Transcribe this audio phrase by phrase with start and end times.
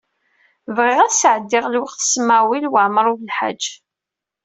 [0.75, 3.61] Bɣiɣ ad sɛeddiɣ lweqt d Smawil Waɛmaṛ U Belḥaǧ.